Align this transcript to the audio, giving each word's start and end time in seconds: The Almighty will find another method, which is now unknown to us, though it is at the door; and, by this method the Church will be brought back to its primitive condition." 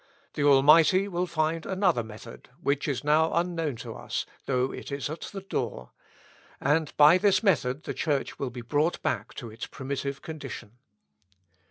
The 0.33 0.43
Almighty 0.43 1.07
will 1.07 1.27
find 1.27 1.63
another 1.63 2.01
method, 2.03 2.49
which 2.59 2.87
is 2.87 3.03
now 3.03 3.31
unknown 3.35 3.75
to 3.85 3.93
us, 3.93 4.25
though 4.47 4.71
it 4.71 4.91
is 4.91 5.11
at 5.11 5.29
the 5.31 5.41
door; 5.41 5.91
and, 6.59 6.91
by 6.97 7.19
this 7.19 7.43
method 7.43 7.83
the 7.83 7.93
Church 7.93 8.39
will 8.39 8.49
be 8.49 8.61
brought 8.61 8.99
back 9.03 9.35
to 9.35 9.51
its 9.51 9.67
primitive 9.67 10.23
condition." 10.23 10.79